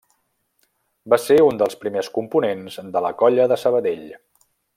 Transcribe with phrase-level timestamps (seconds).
[1.13, 4.09] Va ser un dels primers components de la Colla de Sabadell.